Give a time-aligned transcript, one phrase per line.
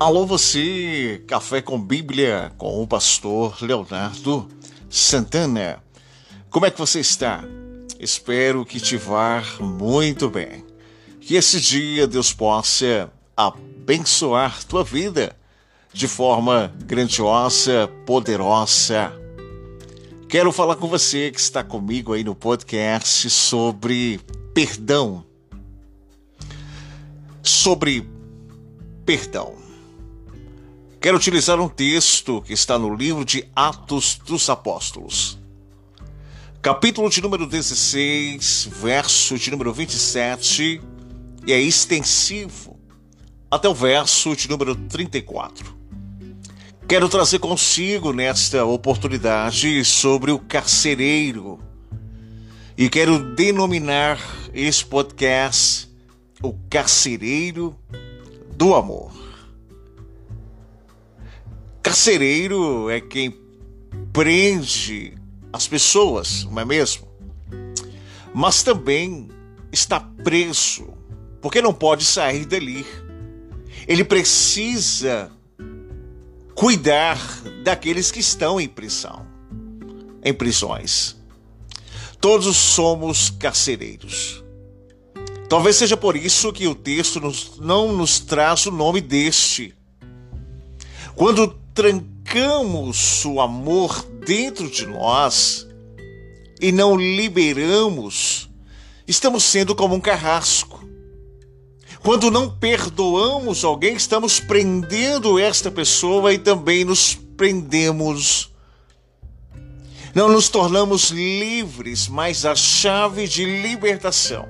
[0.00, 4.48] Alô você, Café com Bíblia com o pastor Leonardo
[4.88, 5.84] Santana.
[6.48, 7.44] Como é que você está?
[7.98, 10.64] Espero que te vá muito bem.
[11.20, 15.36] Que esse dia Deus possa abençoar tua vida
[15.92, 19.12] de forma grandiosa, poderosa.
[20.30, 24.18] Quero falar com você que está comigo aí no podcast sobre
[24.54, 25.26] perdão.
[27.42, 28.08] Sobre
[29.04, 29.69] perdão.
[31.00, 35.38] Quero utilizar um texto que está no livro de Atos dos Apóstolos.
[36.60, 40.78] Capítulo de número 16, verso de número 27,
[41.46, 42.78] e é extensivo
[43.50, 45.74] até o verso de número 34.
[46.86, 51.58] Quero trazer consigo nesta oportunidade sobre o carcereiro
[52.76, 54.18] e quero denominar
[54.52, 55.88] esse podcast
[56.42, 57.74] o carcereiro
[58.54, 59.19] do amor.
[61.82, 63.34] Carcereiro é quem
[64.12, 65.14] prende
[65.52, 67.08] as pessoas, não é mesmo?
[68.34, 69.28] Mas também
[69.72, 70.92] está preso,
[71.40, 72.86] porque não pode sair dali.
[73.88, 75.30] Ele precisa
[76.54, 77.18] cuidar
[77.64, 79.26] daqueles que estão em prisão,
[80.22, 81.16] em prisões.
[82.20, 84.44] Todos somos carcereiros.
[85.48, 89.74] Talvez seja por isso que o texto nos, não nos traz o nome deste.
[91.16, 95.66] Quando trancamos o amor dentro de nós
[96.60, 98.50] e não liberamos,
[99.06, 100.80] estamos sendo como um carrasco.
[102.02, 108.50] Quando não perdoamos alguém, estamos prendendo esta pessoa e também nos prendemos.
[110.14, 114.48] Não nos tornamos livres, mas a chave de libertação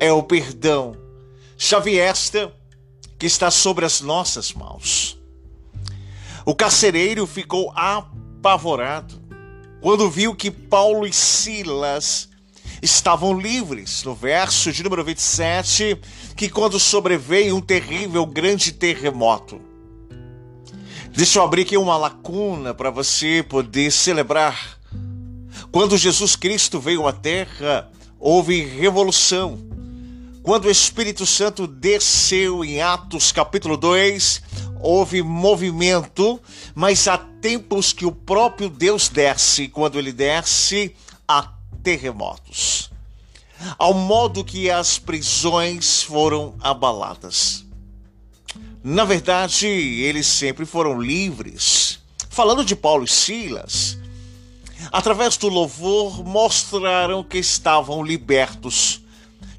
[0.00, 0.96] é o perdão.
[1.56, 2.52] Chave esta
[3.18, 5.21] que está sobre as nossas mãos.
[6.44, 9.22] O carcereiro ficou apavorado
[9.80, 12.28] quando viu que Paulo e Silas
[12.80, 14.02] estavam livres.
[14.02, 15.98] No verso de número 27,
[16.36, 19.60] que quando sobreveio um terrível grande terremoto.
[21.14, 24.78] Deixa eu abrir aqui uma lacuna para você poder celebrar.
[25.70, 29.58] Quando Jesus Cristo veio à terra, houve revolução.
[30.42, 34.42] Quando o Espírito Santo desceu em Atos capítulo 2,
[34.82, 36.40] houve movimento,
[36.74, 40.94] mas há tempos que o próprio Deus desce, quando ele desce,
[41.26, 42.90] há terremotos.
[43.78, 47.64] Ao modo que as prisões foram abaladas.
[48.82, 52.00] Na verdade, eles sempre foram livres.
[52.28, 53.96] Falando de Paulo e Silas,
[54.90, 59.01] através do louvor mostraram que estavam libertos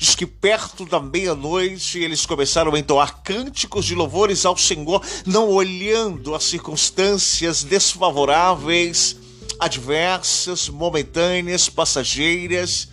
[0.03, 5.47] Diz que perto da meia-noite eles começaram a entoar cânticos de louvores ao Senhor, não
[5.47, 9.15] olhando as circunstâncias desfavoráveis,
[9.57, 12.89] adversas, momentâneas, passageiras,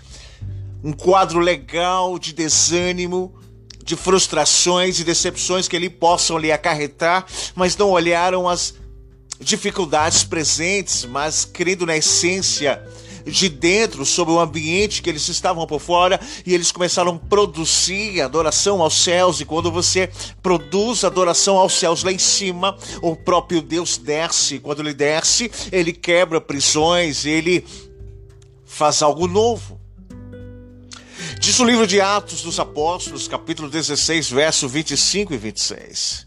[0.84, 3.34] um quadro legal de desânimo,
[3.82, 8.72] de frustrações e decepções que ele possam lhe acarretar, mas não olharam as
[9.40, 12.80] dificuldades presentes, mas querido na essência,
[13.24, 18.20] de dentro, sobre o ambiente que eles estavam por fora, e eles começaram a produzir
[18.20, 19.40] adoração aos céus.
[19.40, 20.10] E quando você
[20.42, 24.58] produz adoração aos céus lá em cima, o próprio Deus desce.
[24.58, 27.64] Quando ele desce, ele quebra prisões, ele
[28.64, 29.80] faz algo novo.
[31.38, 36.26] Diz o livro de Atos dos Apóstolos, capítulo 16, verso 25 e 26.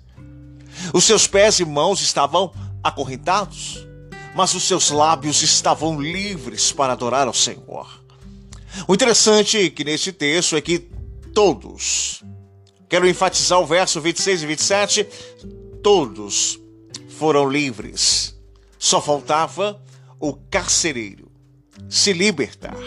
[0.91, 2.51] Os seus pés e mãos estavam
[2.83, 3.87] acorrentados
[4.35, 7.87] mas os seus lábios estavam livres para adorar ao Senhor.
[8.87, 10.79] O interessante que nesse texto é que
[11.33, 12.23] todos,
[12.89, 15.07] quero enfatizar o verso 26 e 27,
[15.83, 16.59] todos
[17.09, 18.35] foram livres.
[18.79, 19.81] Só faltava
[20.19, 21.31] o carcereiro
[21.89, 22.77] se libertar.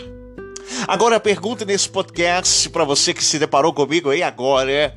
[0.86, 4.96] Agora a pergunta nesse podcast para você que se deparou comigo aí agora é: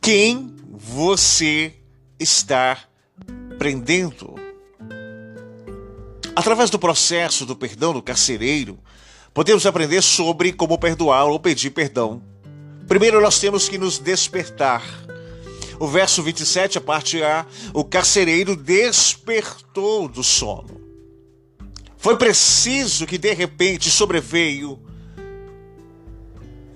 [0.00, 1.74] quem você
[2.18, 2.78] está
[3.58, 4.37] prendendo?
[6.38, 8.78] Através do processo do perdão do carcereiro,
[9.34, 12.22] podemos aprender sobre como perdoar ou pedir perdão.
[12.86, 14.84] Primeiro, nós temos que nos despertar.
[15.80, 17.44] O verso 27, a parte A,
[17.74, 20.80] o carcereiro despertou do sono.
[21.96, 24.80] Foi preciso que de repente sobreveio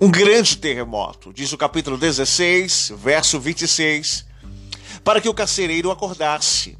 [0.01, 4.27] um grande terremoto, diz o capítulo 16, verso 26,
[5.05, 6.77] para que o carcereiro acordasse.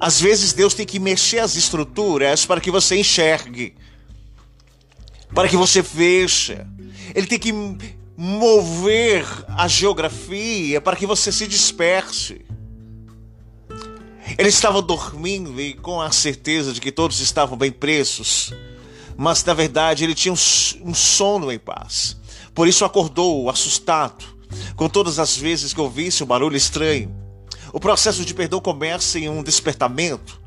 [0.00, 3.74] Às vezes Deus tem que mexer as estruturas para que você enxergue,
[5.34, 6.66] para que você veja.
[7.14, 7.52] Ele tem que
[8.16, 12.44] mover a geografia para que você se disperse.
[14.36, 18.52] Ele estava dormindo e com a certeza de que todos estavam bem presos,
[19.16, 22.16] mas na verdade ele tinha um, sono em paz.
[22.54, 24.24] Por isso acordou assustado,
[24.76, 27.17] com todas as vezes que ouvisse um barulho estranho.
[27.72, 30.40] O processo de perdão começa em um despertamento.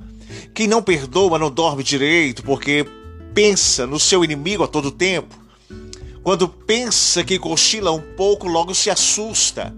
[0.54, 2.86] Quem não perdoa não dorme direito, porque
[3.34, 5.36] pensa no seu inimigo a todo tempo.
[6.24, 9.74] Quando pensa que cochila um pouco, logo se assusta.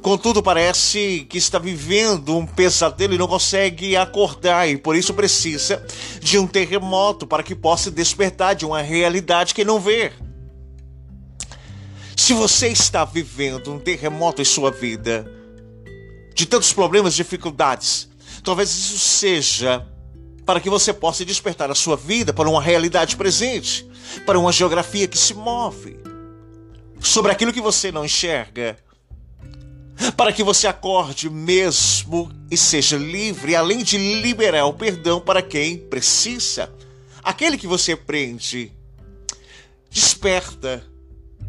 [0.00, 5.84] Contudo, parece que está vivendo um pesadelo e não consegue acordar, e por isso precisa
[6.20, 10.12] de um terremoto para que possa despertar de uma realidade que não vê.
[12.16, 15.37] Se você está vivendo um terremoto em sua vida,
[16.38, 18.08] de tantos problemas, dificuldades,
[18.44, 19.84] talvez isso seja
[20.46, 23.84] para que você possa despertar a sua vida para uma realidade presente,
[24.24, 25.98] para uma geografia que se move,
[27.00, 28.78] sobre aquilo que você não enxerga,
[30.16, 35.76] para que você acorde mesmo e seja livre, além de liberar o perdão para quem
[35.76, 36.72] precisa.
[37.20, 38.70] Aquele que você prende,
[39.90, 40.86] desperta.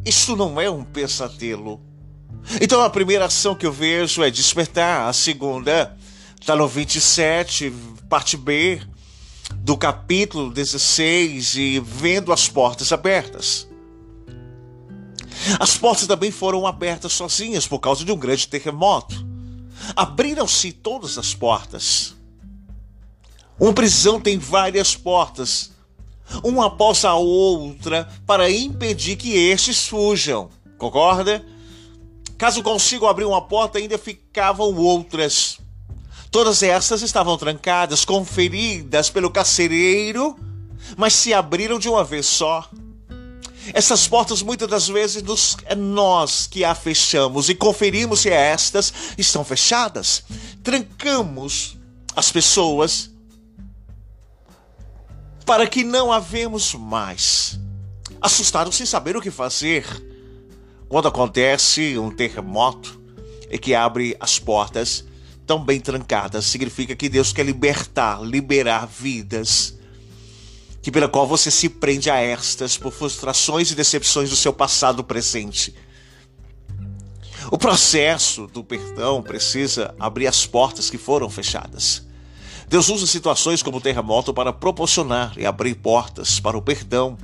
[0.03, 1.80] Isto não é um pesadelo.
[2.62, 5.95] Então a primeira ação que eu vejo é despertar, a segunda
[6.39, 7.71] está no 27,
[8.09, 8.81] parte B,
[9.56, 13.68] do capítulo 16, e vendo as portas abertas.
[15.59, 19.25] As portas também foram abertas sozinhas por causa de um grande terremoto.
[19.95, 22.15] Abriram-se todas as portas.
[23.59, 25.71] Uma prisão tem várias portas,
[26.44, 30.50] uma após a outra, para impedir que estes fujam.
[30.77, 31.45] Concorda?
[32.39, 35.59] Caso consigam abrir uma porta, ainda ficavam outras.
[36.31, 40.39] Todas essas estavam trancadas, conferidas pelo carcereiro,
[40.95, 42.69] mas se abriram de uma vez só.
[43.74, 48.94] Essas portas muitas das vezes nos, é nós que a fechamos e conferimos se estas
[49.18, 50.24] estão fechadas.
[50.63, 51.77] Trancamos
[52.15, 53.12] as pessoas
[55.45, 57.59] para que não havemos mais.
[58.21, 59.86] Assustados sem saber o que fazer.
[60.89, 63.00] Quando acontece um terremoto
[63.50, 65.06] e que abre as portas
[65.45, 69.77] tão bem trancadas, significa que Deus quer libertar, liberar vidas
[70.81, 75.03] que pela qual você se prende a estas por frustrações e decepções do seu passado
[75.03, 75.75] presente.
[77.51, 82.03] O processo do perdão precisa abrir as portas que foram fechadas.
[82.68, 87.18] Deus usa situações como o terremoto para proporcionar e abrir portas para o perdão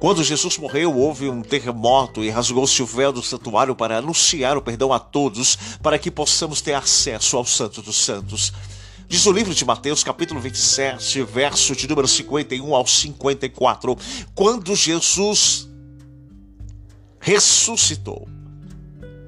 [0.00, 4.62] quando Jesus morreu, houve um terremoto e rasgou-se o véu do santuário para anunciar o
[4.62, 8.50] perdão a todos, para que possamos ter acesso ao Santo dos Santos.
[9.06, 13.94] Diz o livro de Mateus, capítulo 27, verso de número 51 ao 54.
[14.34, 15.68] Quando Jesus
[17.20, 18.26] ressuscitou,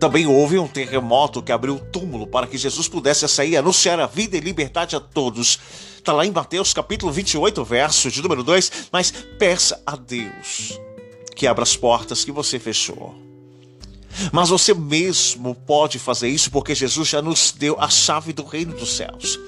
[0.02, 4.00] também houve um terremoto que abriu o túmulo para que Jesus pudesse sair e anunciar
[4.00, 5.60] a vida e liberdade a todos.
[5.96, 8.88] Está lá em Mateus capítulo 28, verso de número 2.
[8.90, 10.76] Mas peça a Deus
[11.36, 13.14] que abra as portas que você fechou.
[14.32, 18.74] Mas você mesmo pode fazer isso porque Jesus já nos deu a chave do reino
[18.76, 19.38] dos céus.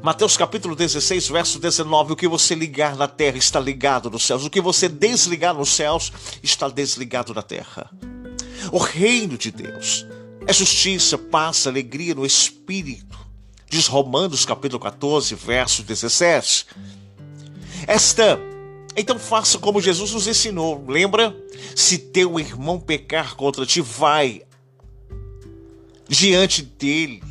[0.00, 4.44] Mateus capítulo 16, verso 19: O que você ligar na terra está ligado nos céus,
[4.44, 7.90] o que você desligar nos céus está desligado na terra.
[8.70, 10.06] O reino de Deus
[10.46, 13.12] é justiça, paz, alegria no espírito
[13.72, 16.66] Diz Romanos capítulo 14, verso 17.
[17.86, 18.38] Esta,
[18.94, 20.84] então faça como Jesus nos ensinou.
[20.86, 21.34] Lembra?
[21.74, 24.42] Se teu irmão pecar contra ti, vai
[26.06, 27.22] diante dele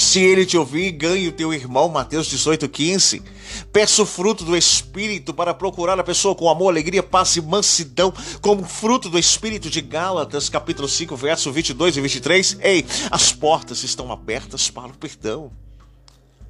[0.00, 3.22] se ele te ouvir, ganhe o teu irmão, Mateus 18, 15.
[3.70, 8.10] Peça o fruto do Espírito para procurar a pessoa com amor, alegria, paz e mansidão,
[8.40, 12.58] como fruto do Espírito de Gálatas, capítulo 5, verso 22 e 23.
[12.62, 15.52] Ei, as portas estão abertas para o perdão.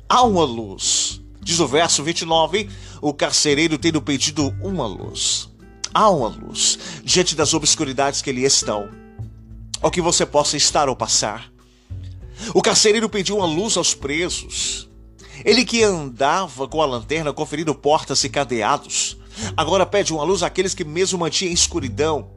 [0.08, 1.20] Há uma luz.
[1.42, 2.70] Diz o verso 29,
[3.02, 5.48] o carcereiro tendo pedido uma luz.
[5.92, 8.88] Há uma luz diante das obscuridades que lhe estão.
[9.82, 11.50] Ou que você possa estar ou passar.
[12.54, 14.88] O carcereiro pediu uma luz aos presos.
[15.44, 19.16] Ele que andava com a lanterna conferindo portas e cadeados,
[19.56, 22.30] agora pede uma luz àqueles que mesmo mantinham escuridão.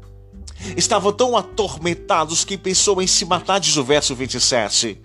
[0.77, 5.01] Estavam tão atormentados que pensou em se matar, diz o verso 27.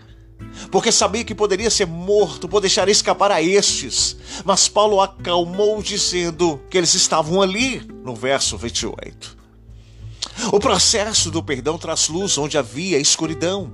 [0.70, 4.16] Porque sabia que poderia ser morto por deixar escapar a estes.
[4.44, 9.36] Mas Paulo acalmou, dizendo que eles estavam ali, no verso 28.
[10.52, 13.72] O processo do perdão traz luz onde havia escuridão.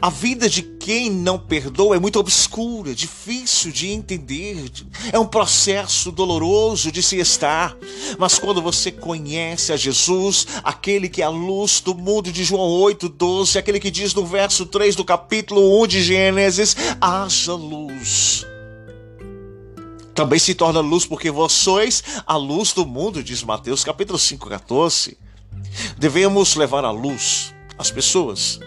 [0.00, 4.70] A vida de quem não perdoa é muito obscura, difícil de entender,
[5.12, 7.76] é um processo doloroso de se estar.
[8.18, 12.68] Mas quando você conhece a Jesus, aquele que é a luz do mundo de João
[12.68, 18.46] 8:12, aquele que diz no verso 3 do capítulo 1 de Gênesis: haja luz.
[20.14, 25.16] Também se torna luz porque vós sois a luz do mundo, diz Mateus capítulo 5:14.
[25.98, 28.60] Devemos levar a luz às pessoas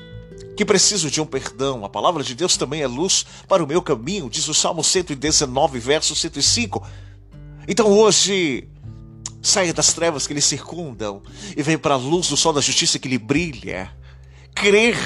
[0.56, 1.84] que preciso de um perdão.
[1.84, 5.80] A palavra de Deus também é luz para o meu caminho, diz o Salmo 119,
[5.80, 6.86] verso 105.
[7.68, 8.68] Então hoje,
[9.42, 11.22] saia das trevas que lhe circundam
[11.56, 13.92] e venha para a luz do sol da justiça que lhe brilha.
[14.54, 14.98] Crer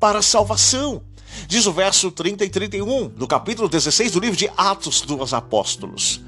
[0.00, 1.02] para a salvação.
[1.46, 6.20] Diz o verso 30 e 31 do capítulo 16 do livro de Atos dos Apóstolos.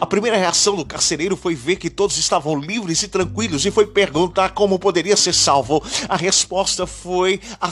[0.00, 3.86] A primeira reação do carcereiro foi ver que todos estavam livres e tranquilos e foi
[3.86, 5.82] perguntar como poderia ser salvo.
[6.08, 7.70] A resposta foi a,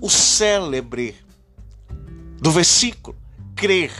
[0.00, 1.16] o célebre
[2.40, 3.16] do versículo:
[3.54, 3.92] crer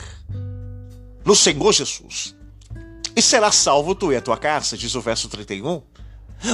[1.25, 2.35] no Senhor Jesus.
[3.15, 5.81] E será salvo tu e a tua casa, diz o verso 31.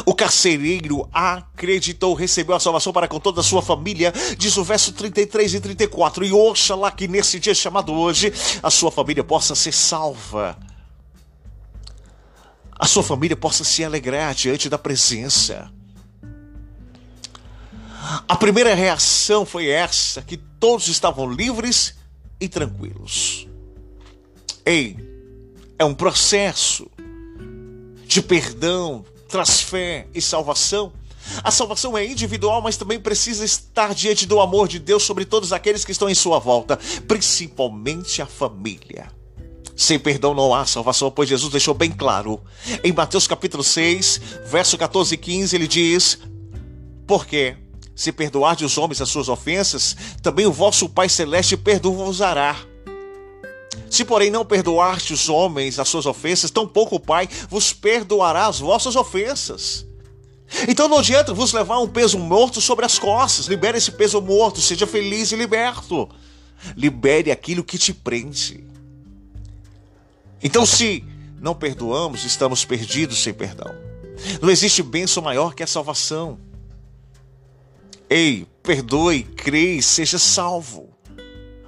[0.05, 4.91] O carcereiro acreditou, recebeu a salvação para com toda a sua família, diz o verso
[4.91, 6.25] 33 e 34.
[6.25, 10.57] E oxalá que nesse dia chamado hoje, a sua família possa ser salva.
[12.77, 15.71] A sua família possa se alegrar diante da presença.
[18.27, 21.95] A primeira reação foi essa: que todos estavam livres
[22.39, 23.47] e tranquilos.
[24.65, 24.97] Ei,
[25.77, 26.89] é um processo
[28.05, 30.93] de perdão, traz fé e salvação.
[31.43, 35.51] A salvação é individual, mas também precisa estar diante do amor de Deus sobre todos
[35.51, 39.11] aqueles que estão em sua volta, principalmente a família.
[39.75, 42.41] Sem perdão não há salvação, pois Jesus deixou bem claro.
[42.81, 46.17] Em Mateus capítulo 6, verso 14 e 15, ele diz:
[47.05, 47.57] Porque
[47.93, 52.55] se perdoar os homens as suas ofensas, também o vosso Pai celeste perdoa-vos-ará.
[53.95, 58.59] Se, porém, não perdoaste os homens as suas ofensas, tampouco o Pai vos perdoará as
[58.59, 59.87] vossas ofensas.
[60.67, 63.45] Então não adianta vos levar um peso morto sobre as costas.
[63.45, 66.09] Libere esse peso morto, seja feliz e liberto.
[66.75, 68.65] Libere aquilo que te prende.
[70.43, 71.01] Então, se
[71.39, 73.73] não perdoamos, estamos perdidos sem perdão.
[74.41, 76.37] Não existe bênção maior que a salvação.
[78.09, 80.94] Ei, perdoe, creia, seja salvo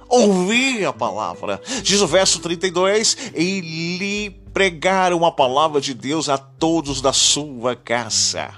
[0.08, 1.60] ouvir a palavra.
[1.82, 7.76] Diz o verso 32: E lhe pregaram a palavra de Deus a todos da sua
[7.76, 8.54] casa.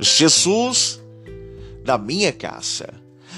[0.00, 1.00] Jesus
[1.84, 2.94] da minha casa.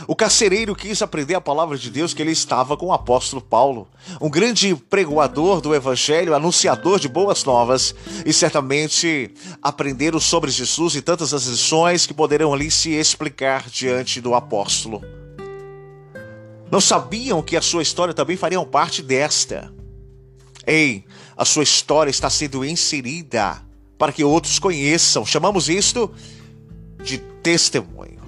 [0.07, 3.87] O carcereiro quis aprender a palavra de Deus que ele estava com o apóstolo Paulo,
[4.21, 9.31] um grande pregoador do evangelho, anunciador de boas novas, e certamente
[9.63, 15.20] aprenderam sobre Jesus e tantas as lições que poderão ali se explicar diante do apóstolo.
[16.71, 19.73] Não sabiam que a sua história também faria parte desta.
[20.67, 21.05] Ei,
[21.37, 23.61] a sua história está sendo inserida
[23.99, 25.27] para que outros conheçam.
[25.27, 26.13] Chamamos isto
[27.03, 28.21] de testemunho.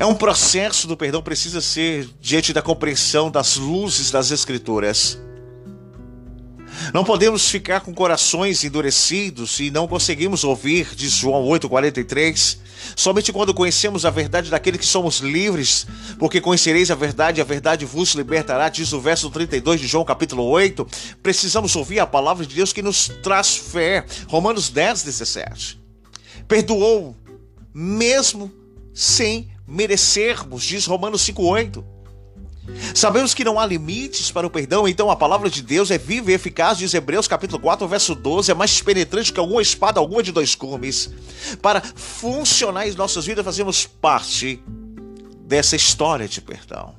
[0.00, 5.16] É um processo do perdão precisa ser diante da compreensão das luzes das escrituras.
[6.96, 12.56] Não podemos ficar com corações endurecidos e não conseguimos ouvir, diz João 8,43.
[12.96, 15.86] Somente quando conhecemos a verdade daquele que somos livres,
[16.18, 20.44] porque conhecereis a verdade a verdade vos libertará, diz o verso 32 de João capítulo
[20.44, 20.88] 8.
[21.22, 24.06] Precisamos ouvir a palavra de Deus que nos traz fé.
[24.26, 25.78] Romanos 10, 17.
[26.48, 27.14] Perdoou,
[27.74, 28.50] mesmo
[28.94, 31.95] sem merecermos, diz Romanos 5,8.
[32.94, 36.30] Sabemos que não há limites para o perdão, então a palavra de Deus é viva
[36.30, 40.22] e eficaz, diz Hebreus capítulo 4, verso 12, é mais penetrante que alguma espada, alguma
[40.22, 41.10] de dois cumes.
[41.62, 44.62] Para funcionar em nossas vidas, fazemos parte
[45.46, 46.94] dessa história de perdão.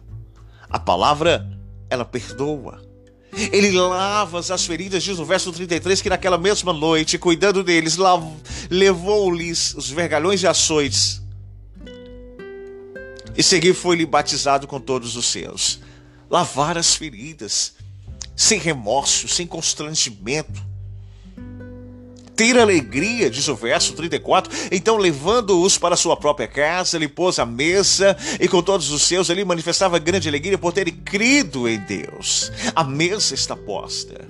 [0.70, 1.48] A palavra,
[1.90, 2.82] ela perdoa.
[3.52, 7.98] Ele lava as feridas, diz o verso 33, que naquela mesma noite, cuidando deles,
[8.70, 11.27] levou-lhes os vergalhões e açoites
[13.38, 15.80] e seguir foi-lhe batizado com todos os seus.
[16.30, 17.76] Lavar as feridas,
[18.36, 20.66] sem remorso, sem constrangimento.
[22.36, 24.52] Ter alegria, diz o verso 34.
[24.72, 29.30] Então, levando-os para sua própria casa, ele pôs a mesa e com todos os seus
[29.30, 32.52] ele manifestava grande alegria por terem crido em Deus.
[32.76, 34.28] A mesa está posta.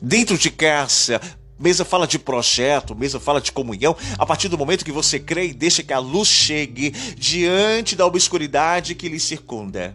[0.00, 1.20] Dentro de casa,
[1.60, 3.94] Mesa fala de projeto, mesa fala de comunhão.
[4.16, 8.06] A partir do momento que você crê e deixa que a luz chegue diante da
[8.06, 9.94] obscuridade que lhe circunda.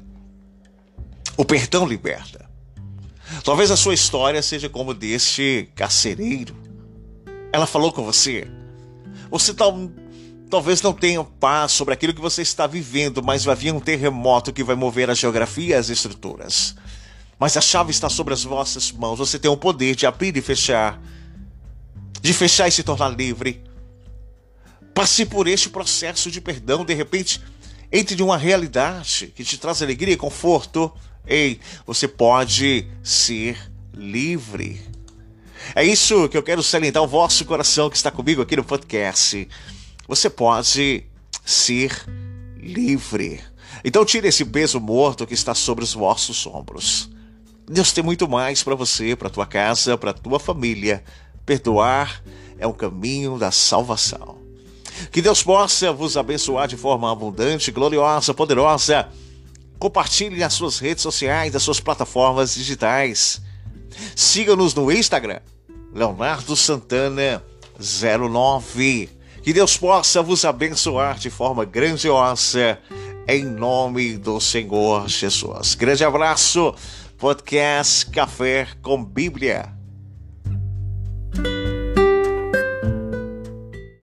[1.36, 2.48] O perdão liberta.
[3.44, 6.56] Talvez a sua história seja como deste carcereiro.
[7.52, 8.48] Ela falou com você.
[9.32, 9.90] Você tal,
[10.52, 14.54] talvez não tenha paz sobre aquilo que você está vivendo, mas vai vir um terremoto
[14.54, 16.76] que vai mover a geografia e as estruturas.
[17.40, 19.18] Mas a chave está sobre as vossas mãos.
[19.18, 21.02] Você tem o poder de abrir e fechar,
[22.26, 23.62] de fechar e se tornar livre.
[24.96, 27.40] Passe por este processo de perdão, de repente,
[27.92, 30.92] entre de uma realidade que te traz alegria e conforto.
[31.28, 34.82] Ei, você pode ser livre.
[35.76, 39.48] É isso que eu quero salientar o vosso coração que está comigo aqui no podcast.
[40.08, 41.06] Você pode
[41.46, 41.92] ser
[42.58, 43.40] livre.
[43.84, 47.08] Então tire esse peso morto que está sobre os vossos ombros.
[47.70, 51.04] Deus tem muito mais para você, para tua casa, para tua família.
[51.46, 52.24] Perdoar
[52.58, 54.38] é o caminho da salvação.
[55.12, 59.08] Que Deus possa vos abençoar de forma abundante, gloriosa, poderosa.
[59.78, 63.42] Compartilhe nas suas redes sociais, nas suas plataformas digitais.
[64.16, 65.40] Siga-nos no Instagram,
[65.94, 67.44] Leonardo Santana
[67.80, 69.10] 09.
[69.44, 72.80] Que Deus possa vos abençoar de forma grandiosa,
[73.28, 75.76] em nome do Senhor Jesus.
[75.76, 76.74] Grande abraço
[77.18, 79.75] podcast Café com Bíblia.
[81.36, 81.65] Thank you.